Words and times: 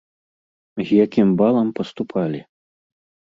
З 0.85 0.97
якім 1.05 1.29
балам 1.41 1.69
паступалі? 1.81 2.41